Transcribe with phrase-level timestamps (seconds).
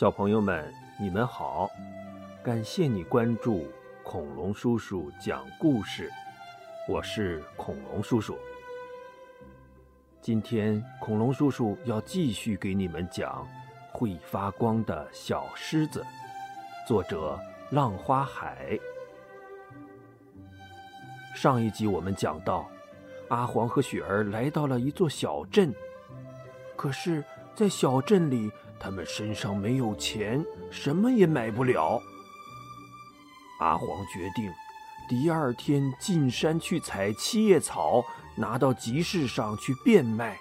[0.00, 1.70] 小朋友们，你们好！
[2.42, 3.70] 感谢你关注
[4.02, 6.10] 恐龙叔叔讲故事，
[6.88, 8.34] 我是恐龙叔叔。
[10.22, 13.46] 今天恐龙叔叔要继续给你们讲
[13.94, 16.02] 《会发光的小狮子》，
[16.88, 17.38] 作者
[17.68, 18.78] 浪花海。
[21.34, 22.66] 上一集我们讲到，
[23.28, 25.70] 阿黄和雪儿来到了一座小镇，
[26.74, 27.22] 可是，
[27.54, 28.50] 在小镇里。
[28.80, 32.00] 他们身上没有钱，什么也买不了。
[33.58, 34.50] 阿黄决定
[35.06, 38.02] 第二天进山去采七叶草，
[38.34, 40.38] 拿到集市上去变卖。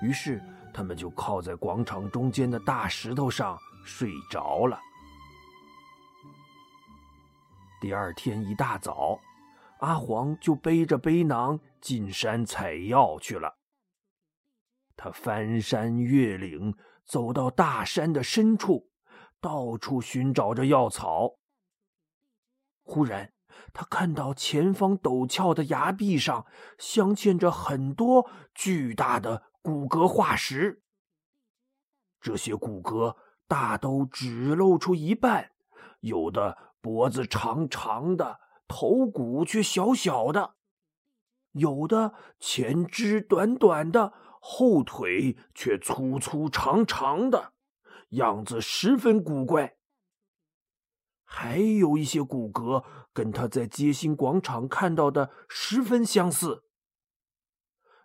[0.00, 4.80] 于是，他们就靠在广场中间的大石头上睡着了。
[7.82, 9.20] 第二天一大早，
[9.80, 13.54] 阿黄就背着背囊进山采药去了。
[14.96, 16.74] 他翻山越岭。
[17.04, 18.90] 走到大山的深处，
[19.40, 21.34] 到处寻找着药草。
[22.82, 23.32] 忽然，
[23.72, 26.46] 他看到前方陡峭的崖壁上
[26.78, 30.82] 镶嵌着很多巨大的骨骼化石。
[32.20, 33.16] 这些骨骼
[33.46, 35.52] 大都只露出一半，
[36.00, 40.54] 有的脖子长长的，头骨却小小的；
[41.52, 44.14] 有的前肢短短的。
[44.46, 47.54] 后腿却粗粗长长的，
[48.10, 49.78] 样子十分古怪。
[51.24, 52.84] 还有一些骨骼
[53.14, 56.64] 跟他在街心广场看到的十分相似。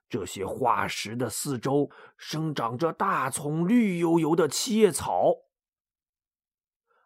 [0.08, 5.36] 这些化石的四周生长着大丛绿油油的七叶草。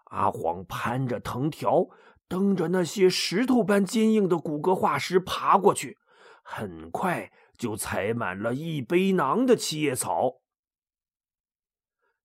[0.06, 1.88] 阿黄攀着藤条，
[2.28, 5.98] 蹬着那些石头般坚硬的骨骼化石爬过去，
[6.44, 7.31] 很快。
[7.57, 10.41] 就采满了一背囊的七叶草。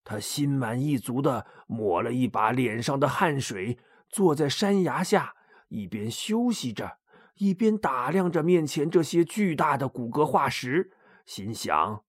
[0.05, 3.79] 他心满意足的抹了一把脸上的汗水，
[4.09, 5.35] 坐在山崖下，
[5.69, 6.99] 一边休息着，
[7.35, 10.93] 一边打量着面前这些巨大的骨骼化石，
[11.27, 12.05] 心想：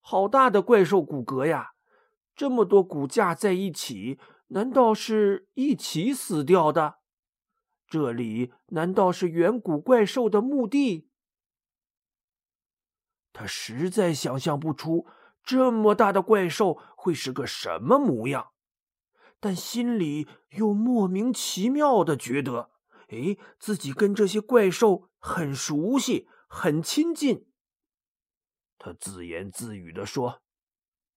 [0.00, 1.70] 好大的怪兽骨骼呀！
[2.36, 4.18] 这么多骨架在一起，
[4.48, 6.96] 难道是一起死掉的？
[7.88, 11.08] 这里难道是远古怪兽的墓地？
[13.34, 15.06] 他实在想象不出
[15.42, 18.52] 这么大的怪兽会是个什么模样，
[19.40, 22.70] 但心里又莫名其妙的觉得，
[23.08, 27.46] 哎，自己跟这些怪兽很熟悉，很亲近。
[28.78, 30.42] 他自言自语的说：“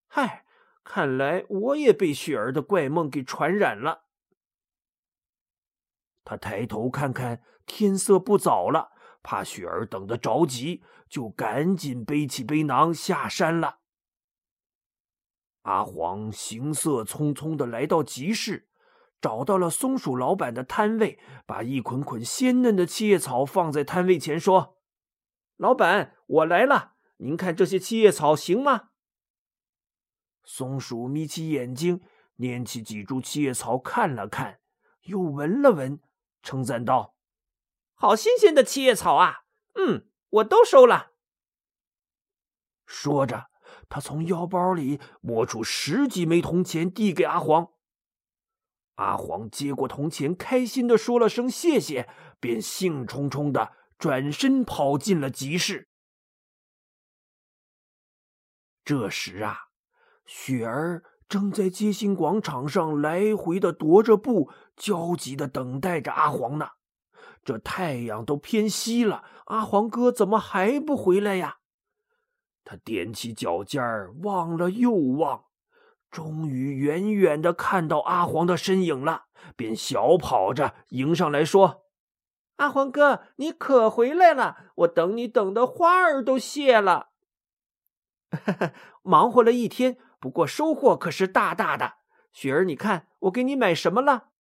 [0.10, 0.46] 嗨，
[0.84, 4.06] 看来我也被雪儿的怪梦给传染了。”
[6.26, 8.92] 他抬头看看，天色不早了。
[9.28, 13.80] 怕雪儿等得着急，就赶紧背起背囊下山了。
[15.64, 18.70] 阿黄行色匆匆的来到集市，
[19.20, 24.78] 找到了松鼠老板的摊位，把一捆捆鲜嫩的七叶草放在摊位前，说
[25.58, 28.92] ：“老板，我来了，您看这些七叶草行吗？”
[30.46, 32.00] 松鼠眯起眼睛，
[32.38, 34.62] 拈起几株七叶草看了看，
[35.02, 36.00] 又闻了闻，
[36.42, 37.17] 称赞道。
[38.00, 39.40] 好新鲜的七叶草啊！
[39.74, 41.14] 嗯，我都收了。
[42.86, 43.50] 说着，
[43.90, 47.70] 他从腰包里摸出十几枚铜钱，递给阿黄。
[48.96, 52.08] 阿黄接过铜钱，开心的说了声谢谢，
[52.40, 55.90] 便兴冲冲的转身跑进了集市。
[58.86, 59.70] 这时啊，
[60.24, 66.77] 雪儿正在街心广场上来回的踱着步，焦急的等待着阿黄呢。
[67.48, 71.60] 这太阳都偏西了，阿黄哥怎么还不回来呀？
[72.66, 75.46] 他踮起脚尖儿望了又望，
[76.12, 81.86] 终于远远的看到阿黄的身影了，便小跑着迎上来说
[82.58, 84.74] ：“阿黄哥，你可回来了！
[84.76, 87.12] 我等你等的花儿都谢了。
[89.04, 91.94] 忙活了一天，不过收获可是大大的。
[92.34, 94.32] 雪儿，你看我给你买什么了？”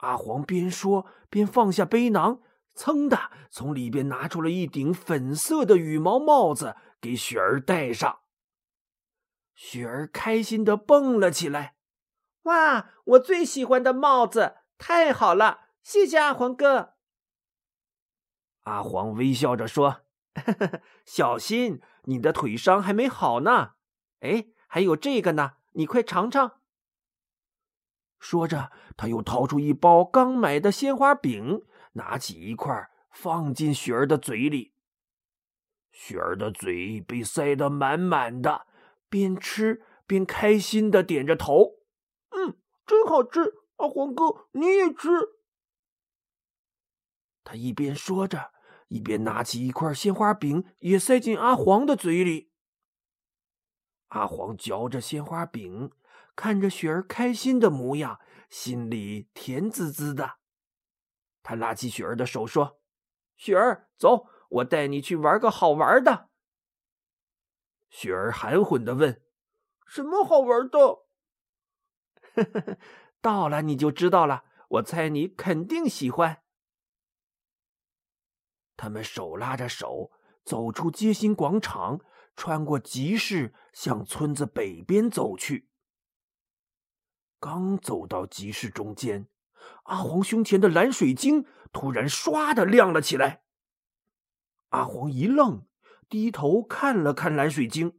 [0.00, 2.40] 阿黄边说边放下背囊，
[2.74, 8.20] 噌的从里边拿出了一顶粉色的羽毛帽子给雪儿戴上。
[9.54, 11.74] 雪儿开心的蹦了起来
[12.44, 14.56] ：“哇，我最喜欢的帽子！
[14.78, 16.94] 太好了，谢谢阿黄哥。”
[18.64, 20.00] 阿黄微笑着说
[21.04, 23.72] ：“小心，你的腿伤还没好呢。
[24.20, 26.59] 哎，还有这个呢，你快尝尝。”
[28.20, 31.64] 说着，他又掏出一包刚买的鲜花饼，
[31.94, 34.74] 拿起一块放进雪儿的嘴里。
[35.90, 38.66] 雪儿的嘴被塞得满满的，
[39.08, 41.78] 边吃边开心的点着头
[42.30, 42.56] ：“嗯，
[42.86, 43.54] 真好吃！
[43.76, 45.08] 阿黄哥，你也吃。”
[47.42, 48.52] 他一边说着，
[48.88, 52.52] 一边拿起一块鲜花饼，也塞进阿黄的嘴里。
[54.08, 55.90] 阿黄嚼着鲜花饼，
[56.40, 60.38] 看着雪儿开心的模样，心里甜滋滋的。
[61.42, 62.80] 他拉起雪儿的手说
[63.36, 66.30] ：“雪儿，走，我带你去玩个好玩的。”
[67.90, 69.20] 雪儿含混的问
[69.86, 70.78] ：“什么好玩的
[72.32, 72.78] ？”“呵呵呵，
[73.20, 74.44] 到了你就知道了。
[74.68, 76.42] 我猜你肯定喜欢。”
[78.78, 80.10] 他们手拉着手
[80.42, 82.00] 走出街心广场，
[82.34, 85.68] 穿过集市，向村子北边走去。
[87.40, 89.26] 刚走到集市中间，
[89.84, 93.44] 阿黄胸前的蓝水晶突然唰的亮了起来。
[94.68, 95.64] 阿黄一愣，
[96.06, 97.98] 低头看了看蓝水晶。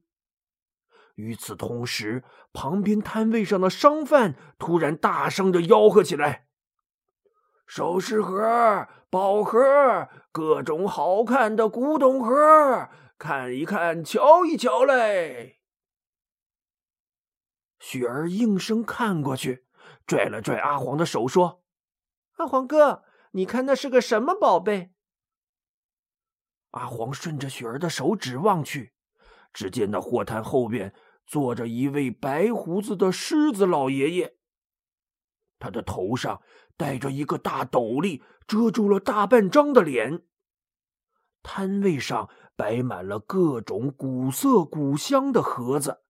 [1.15, 2.23] 与此同时，
[2.53, 6.45] 旁边摊位上的商贩突然大声的吆喝起来。
[7.65, 15.60] 首饰盒、宝盒，各种好看的古董盒，看一看，瞧一瞧嘞！
[17.81, 19.65] 雪儿应声看过去，
[20.07, 21.61] 拽了拽阿黄的手，说
[22.37, 24.93] ：“阿黄哥，你看那是个什么宝贝？”
[26.71, 28.93] 阿黄顺着雪儿的手指望去，
[29.51, 30.93] 只见那货摊后边
[31.25, 34.37] 坐着一位白胡子的狮子老爷爷，
[35.59, 36.41] 他的头上。
[36.77, 40.23] 戴着一个大斗笠，遮住了大半张的脸。
[41.43, 46.01] 摊位上摆满了各种古色古香的盒子，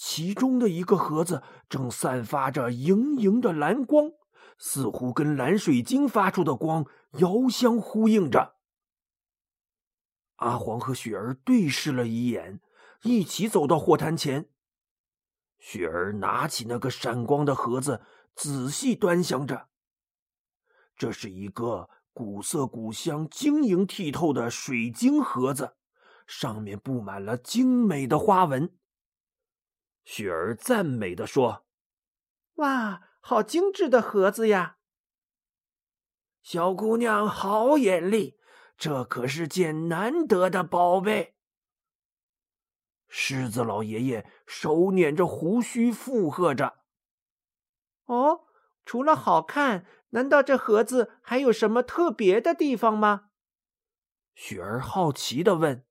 [0.00, 4.12] 其中的一个盒子正散发着莹莹的蓝光，
[4.56, 8.54] 似乎跟蓝水晶发出的光遥相呼应着。
[10.36, 12.60] 阿黄和雪儿对视了一眼，
[13.02, 14.48] 一起走到货摊前。
[15.58, 18.00] 雪儿拿起那个闪光的盒子，
[18.36, 19.66] 仔细端详着。
[20.96, 25.74] 这是一个古色古香、晶莹剔透的水晶盒子，
[26.24, 28.77] 上面布满了精美的花纹。
[30.08, 31.66] 雪儿赞美的说
[32.56, 34.78] ：“哇，好精致的盒子呀！”
[36.40, 38.38] 小姑娘好眼力，
[38.78, 41.36] 这可是件难得的宝贝。
[43.06, 46.78] 狮子老爷爷手捻着胡须附和着
[48.06, 48.46] ：“哦，
[48.86, 53.28] 除了好看。”难道这盒子还有什么特别的地方吗？
[54.34, 55.84] 雪儿好奇的问。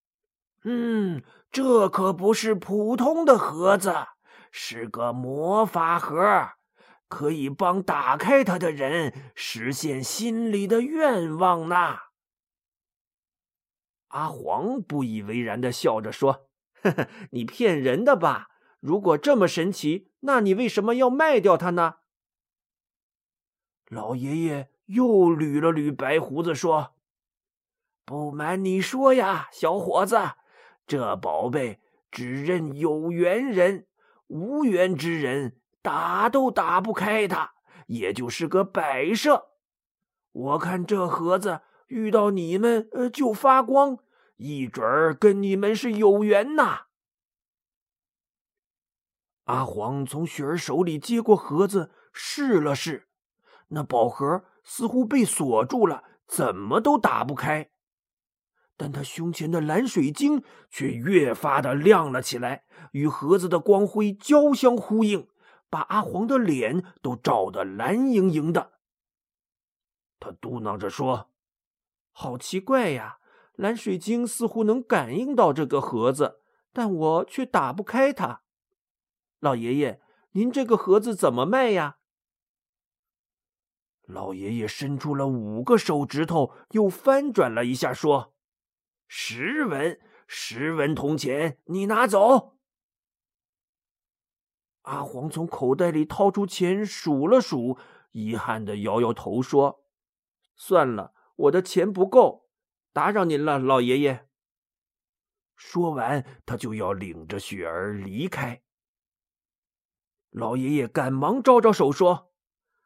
[0.64, 3.94] “嗯，这可不是普通的盒子，
[4.52, 6.50] 是个魔法盒，
[7.08, 11.98] 可以帮打开它的人实现心里的愿望呢。”
[14.08, 16.48] 阿黄不以为然的笑着说
[16.82, 18.48] ：“呵呵，你骗人的吧？
[18.80, 21.96] 如果这么神奇，那你为什么要卖掉它呢？”
[23.86, 26.94] 老爷爷又捋了捋白胡子，说
[28.04, 30.16] ：“不瞒你说呀，小伙子，
[30.90, 31.78] 这宝贝
[32.10, 33.86] 只认有缘人，
[34.26, 37.52] 无缘之人打都打不开它，
[37.86, 39.50] 也就是个摆设。
[40.32, 43.98] 我看这盒子遇到你们，呃，就发光，
[44.34, 46.86] 一准儿跟你们是有缘呐。”
[49.46, 53.06] 阿黄从雪儿手里接过盒子，试了试。
[53.68, 57.70] 那宝盒似乎被锁住了，怎么都打不开。
[58.80, 65.28] 但他胸前的蓝水晶却越发的亮了起来，与盒子的光辉交相呼应，
[65.68, 68.72] 把阿黄的脸都照得蓝莹莹的。
[70.18, 71.28] 他嘟囔着说
[72.10, 73.18] ：“好奇怪呀，
[73.52, 76.40] 蓝水晶似乎能感应到这个盒子，
[76.72, 78.40] 但我却打不开它。
[79.40, 81.98] 老爷爷，您这个盒子怎么卖呀？”
[84.08, 88.32] 老爷爷伸出了五个手指头，又翻转了一下，说
[89.12, 89.98] ：“十文，
[90.28, 92.56] 十文铜钱，你拿走。”
[94.82, 97.76] 阿黄从口袋里掏出钱，数了数，
[98.12, 99.84] 遗憾的摇摇头，说
[100.54, 102.48] ：“算了，我的钱不够，
[102.92, 104.28] 打扰您了，老爷爷。”
[105.56, 108.62] 说完，他就要领着雪儿离开。
[110.30, 112.32] 老爷爷赶忙招招手，说。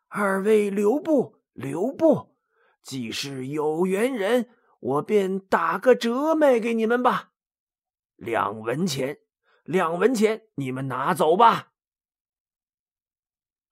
[0.08, 2.38] 二位留步，留步！
[2.80, 4.48] 既是有缘人，
[4.84, 7.32] 我便打个折卖给你们吧。
[8.16, 9.18] 两文钱，
[9.64, 11.72] 两文钱，你们拿走吧。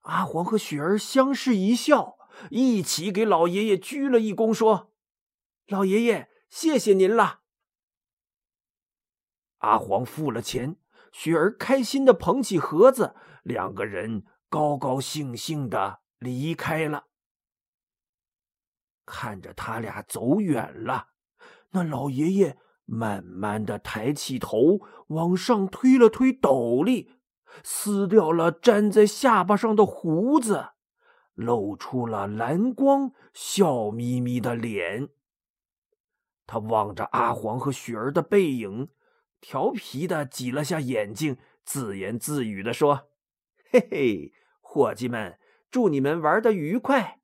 [0.01, 2.17] 阿黄和雪儿相视一笑，
[2.49, 4.91] 一起给老爷爷鞠了一躬，说
[5.67, 7.41] ：“老爷爷，谢谢您了。”
[9.59, 10.77] 阿黄付了钱，
[11.11, 17.05] 雪儿开心的捧起盒子，两个人高高兴兴的离开了。
[19.05, 21.07] 看着他俩走远了，
[21.71, 27.11] 那老爷爷慢慢的抬起头，往上推了推斗笠，
[27.63, 30.69] 撕掉了粘在下巴上的胡子，
[31.33, 35.09] 露出了蓝光，笑眯眯的脸。
[36.45, 38.89] 他望着阿黄和雪儿的背影，
[39.39, 43.09] 调皮的挤了下眼睛，自言自语的说
[43.71, 45.39] ：“嘿嘿，伙计们，
[45.71, 47.21] 祝你们玩的愉快。”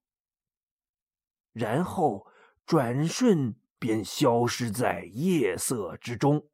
[1.54, 2.28] 然后
[2.66, 6.48] 转瞬便消失在夜色之中。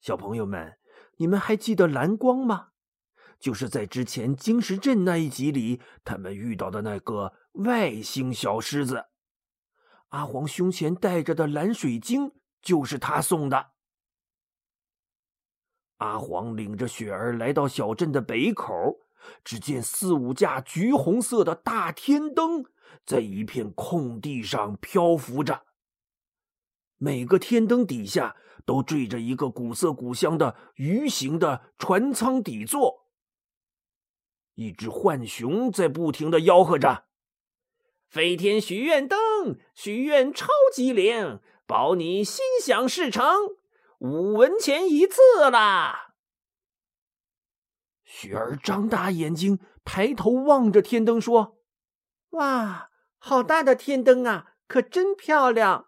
[0.00, 0.78] 小朋友们，
[1.16, 2.70] 你们还记得蓝光吗？
[3.38, 9.06] 就是在之前晶石镇那一集里，他们遇到的那个外星小狮子。
[10.08, 13.72] 阿黄胸前戴着的蓝水晶就是他送的。
[15.96, 19.00] 阿黄领着雪儿来到小镇的北口，
[19.44, 22.64] 只见四五架橘红色的大天灯
[23.04, 25.62] 在一片空地上漂浮着。
[26.98, 33.08] 每个天灯底下都缀着一个古色古香的鱼形的船舱底座。
[34.54, 37.06] 一只浣熊在不停的吆喝着。
[38.06, 39.18] 飞天许愿灯，
[39.74, 43.24] 许愿超级灵，保你心想事成，
[43.98, 45.16] 五文钱一次
[45.50, 46.11] 啦！
[48.14, 51.56] 雪儿张大眼睛，抬头望着天灯，说
[52.36, 55.86] ：“哇，好大的天灯啊，可真漂亮！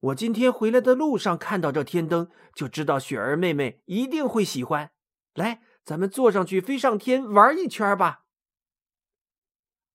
[0.00, 4.92] 我今天回来的路上看到这天灯，就知道雪儿妹妹一定会喜欢。
[5.34, 8.24] 来，咱们坐上去，飞上天玩一圈吧。”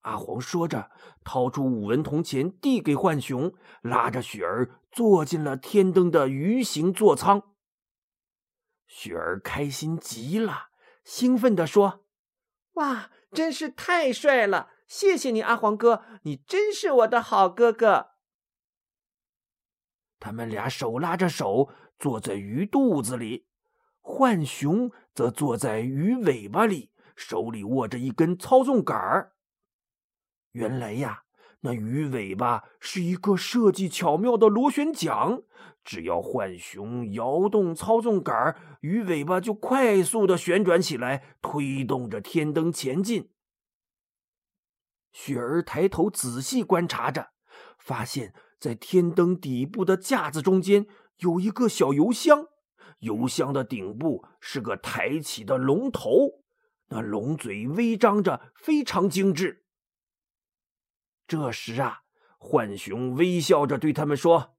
[0.02, 0.92] 阿黄说着，
[1.24, 7.49] 掏出五文铜钱递给浣熊，拉着雪儿坐进了天灯的鱼形座舱。
[8.90, 10.70] 雪儿开心极了，
[11.04, 12.04] 兴奋地说
[12.74, 14.72] ：“哇，真是太帅了！
[14.88, 18.08] 谢谢你，阿黄哥，你真是我的好哥哥。”
[20.20, 21.70] 他们俩手拉着手
[22.00, 23.46] 坐在鱼肚子里，
[24.02, 29.36] 浣熊则坐在鱼尾巴里，手里握着一根操纵杆儿。
[30.54, 31.26] 原来呀，
[31.60, 35.44] 那鱼尾巴是一个设计巧妙的螺旋桨，
[35.90, 43.32] 只要浣熊摇动操纵杆，鱼尾巴就快速的旋转起来，推动着天灯前进。
[45.12, 47.32] 雪儿抬头仔细观察着，
[47.80, 50.86] 发现，在天灯底部的架子中间
[51.22, 52.46] 有一个小油箱，
[53.00, 56.44] 油箱的顶部是个抬起的龙头，
[56.90, 59.66] 那龙嘴微张着，非常精致。
[61.26, 62.02] 这时啊，
[62.38, 64.56] 浣熊微笑着对他们说：“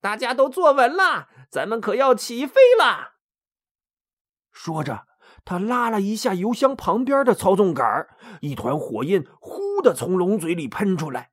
[0.00, 3.14] 大家都坐稳了，咱们可要起飞了。”
[4.52, 5.06] 说着，
[5.44, 8.06] 他拉了一下油箱旁边的操纵杆，
[8.40, 11.30] 一团火焰呼的从龙嘴里喷出来。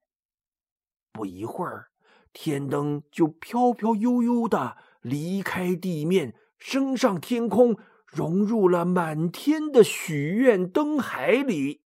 [1.12, 1.91] 不一会儿，
[2.34, 11.84] 天灯就飘飘悠悠的离开地面，升上天空，融入了满天的许愿灯海里。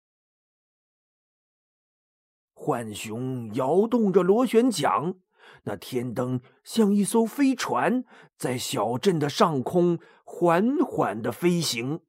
[2.53, 5.15] 浣熊摇动着螺旋桨，
[5.63, 8.03] 那天灯像一艘飞船，
[8.37, 12.01] 在小镇的上空缓缓的飞行。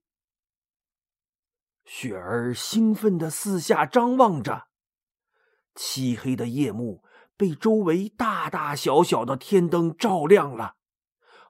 [1.85, 4.69] 雪儿兴奋的四下张望着，
[5.75, 7.03] 漆黑的夜幕
[7.37, 10.77] 被周围大大小小的天灯照亮了，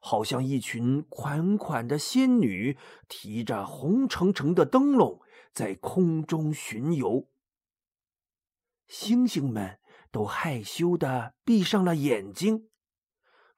[0.01, 2.79] 好像一群款款的仙女
[3.09, 5.21] 提着红澄澄的灯笼
[5.53, 7.29] 在空中巡游。
[8.87, 9.80] 星星们
[10.11, 12.69] 都害羞的闭上了眼睛，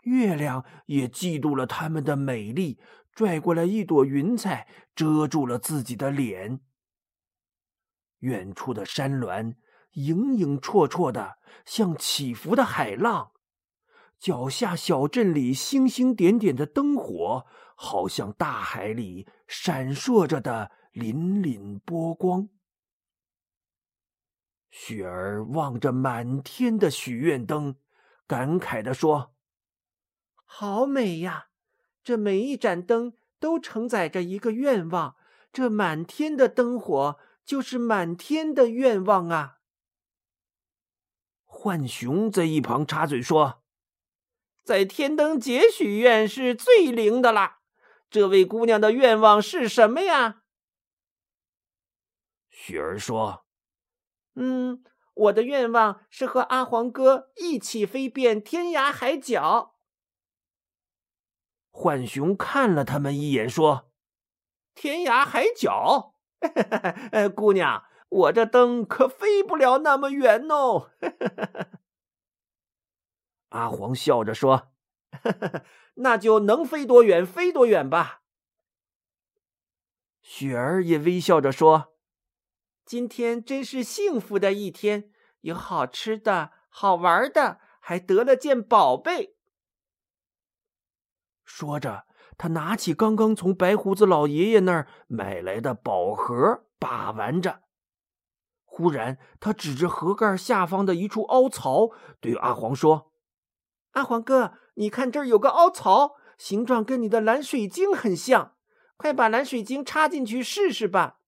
[0.02, 2.78] 月亮也嫉妒了他们的美丽，
[3.12, 6.60] 拽过来一朵云彩遮住了自己的脸。
[8.18, 9.56] 远处的山峦
[9.92, 13.32] 影影绰绰的，像起伏的海浪；
[14.18, 22.48] 脚下小镇里星星点点的灯火，好像大海里闪烁着的粼粼波光。
[24.74, 27.76] 雪儿望着满天的许愿灯，
[28.26, 29.34] 感慨地说
[30.46, 31.48] ：“好美呀！
[32.02, 35.14] 这每一盏灯都承载着一个愿望，
[35.52, 39.58] 这满天的灯火就是满天的愿望啊！”
[41.44, 43.62] 浣熊在一旁插嘴说
[44.64, 47.60] ：“在天灯节许愿是最灵的啦！
[48.08, 50.44] 这位姑娘的愿望是什么呀？”
[52.48, 53.44] 雪儿说。
[54.34, 54.82] 嗯，
[55.14, 59.76] 我的愿望是和阿黄哥一起飞遍天涯海角。
[61.70, 63.90] 浣熊看了他们一眼，说
[64.74, 66.14] ：“天涯海角，
[67.34, 70.90] 姑娘，我这灯可飞不了那么远哦。
[73.50, 74.72] ”阿黄笑着说
[75.96, 78.22] ：“那就能飞多远飞多远吧。”
[80.22, 81.91] 雪儿也微笑着说
[82.84, 85.10] ：“今天真是幸福的一天，
[85.42, 89.36] 有好吃的，好玩的，还得了件宝贝。”
[91.44, 97.62] 说着，他拿起刚刚从白胡子老爷爷那儿买来的宝盒，把玩着。
[98.64, 103.12] 忽然，他指着盒盖下方的一处凹槽，对阿黄说
[103.92, 108.56] ：“阿黄哥，你看这儿有个凹槽，形状跟你的蓝水晶很像。”
[108.96, 111.18] 快把蓝水晶插进去试试吧。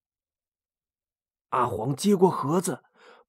[1.54, 2.82] 阿黄接过盒子，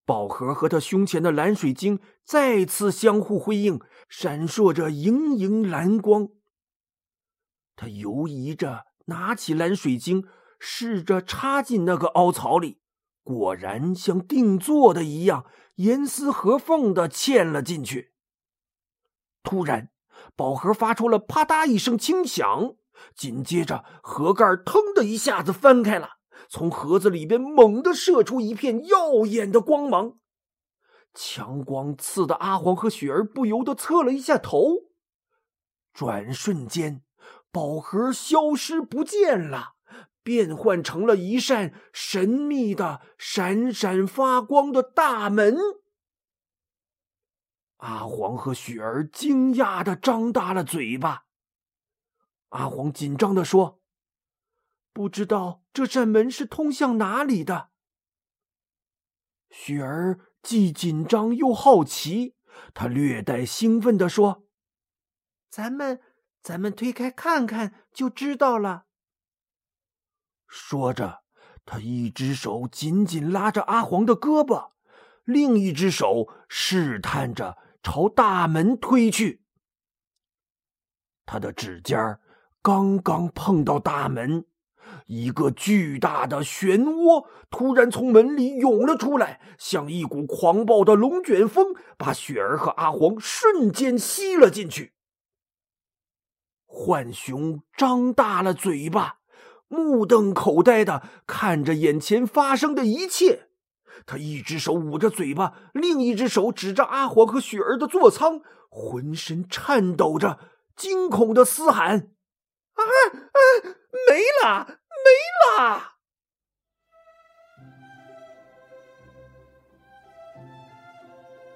[0.03, 3.79] 宝盒和他胸前的蓝水晶再次相互辉映，
[4.09, 6.29] 闪烁着莹莹蓝光。
[7.75, 10.25] 他犹疑着拿起蓝水晶，
[10.59, 12.79] 试着插进那个凹槽里，
[13.23, 18.13] 果然像定做的一样，严丝合缝的嵌了进去。
[19.43, 19.91] 突然，
[20.35, 22.75] 宝盒发出了啪嗒一声轻响。
[23.13, 26.14] 紧接着，盒盖腾的一下子翻开了，
[26.47, 30.19] 从盒子里边猛地射出一片耀眼的光芒，
[31.13, 34.85] 强光刺得阿黄和雪儿不由得侧了一下头。
[35.93, 37.03] 转瞬间，
[37.51, 39.75] 宝盒消失不见了，
[40.21, 45.55] 变换成了一扇神秘的、闪闪发光的大门。
[47.77, 51.25] 阿黄和雪儿惊讶的张大了嘴巴。
[52.49, 53.81] 阿黄紧张的说
[54.93, 57.69] ：“不知道这扇门是通向哪里的。”
[59.51, 62.35] 雪儿既紧张又好奇，
[62.73, 64.47] 她略带兴奋的说
[65.51, 66.01] ：“咱们，
[66.41, 68.85] 咱们推开看看就知道了。”
[70.47, 71.23] 说着，
[71.65, 74.71] 他一只手紧紧拉着阿黄的胳膊，
[75.25, 79.43] 另一只手试探着朝大门推去。
[81.25, 82.21] 他的指尖儿。
[82.61, 84.47] 刚刚碰到大门，
[85.07, 94.93] 一个巨大的漩涡突然从门里涌了出来，像一股狂暴的龙卷风，把雪儿和阿黄瞬间吸了进去。
[96.65, 99.19] 浣熊张大了嘴巴，
[99.67, 103.47] 目瞪口呆的看着眼前发生的一切。
[104.05, 110.37] 他一只手捂着嘴巴，另一只手指着阿黄和雪儿的座舱，浑身颤抖着，
[110.75, 112.14] 惊恐的嘶喊。
[112.75, 113.39] 啊啊！
[114.09, 115.95] 没了，没了！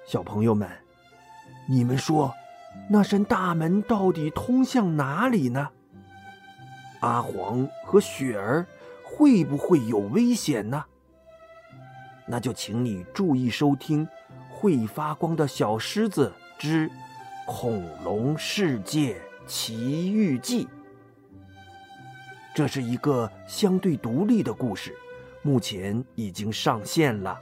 [0.06, 0.68] 小朋友们，
[1.68, 2.34] 你们说，
[2.88, 5.70] 那扇大门到底通向哪里呢？
[7.00, 8.66] 阿黄和雪儿
[9.04, 10.84] 会不会有危险呢？
[12.26, 14.06] 那就请你注意收听
[14.50, 16.90] 《会发光的小狮子之
[17.46, 20.64] 恐龙世界奇遇记》。
[22.54, 24.96] 这是一个相对独立的故事，
[25.42, 27.38] 目前已经上线了。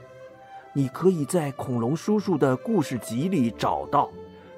[0.71, 4.09] 你可以在恐龙叔叔的故事集里找到，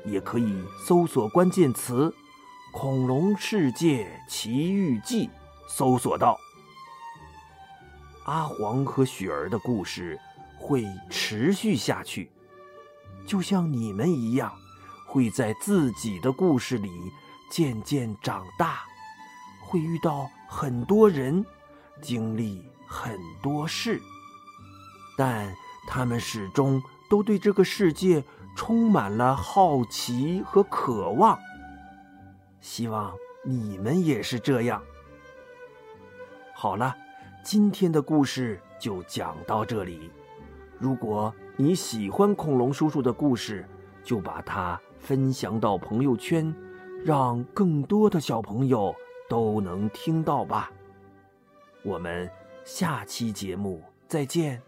[0.03, 2.13] 也可以搜索关键词
[2.73, 5.29] “恐龙世界奇遇记”，
[5.69, 6.37] 搜索到。
[8.25, 10.19] 阿黄和雪儿的故事
[10.59, 12.29] 会持续下去，
[13.25, 14.53] 就像你们一样，
[15.07, 16.91] 会在自己的故事里
[17.49, 18.81] 渐渐长大。
[19.63, 21.45] 会遇到很多人，
[22.01, 24.01] 经历很多事，
[25.17, 25.55] 但
[25.87, 28.21] 他们始终都对这个世界
[28.53, 31.39] 充满了好奇和渴望。
[32.59, 34.83] 希望你们也是这样。
[36.53, 36.93] 好了，
[37.45, 40.11] 今天的故事就讲到这里。
[40.77, 43.65] 如果你喜欢恐龙叔叔的故事，
[44.03, 46.53] 就把它分享到朋友圈，
[47.05, 48.93] 让更多的小朋友。
[49.31, 50.69] 都能听到吧？
[51.83, 52.29] 我们
[52.65, 54.61] 下期节目再见。